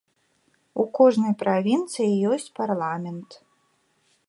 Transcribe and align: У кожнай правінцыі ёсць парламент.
У 0.83 0.85
кожнай 0.99 1.33
правінцыі 1.43 2.11
ёсць 2.37 2.49
парламент. 2.63 3.29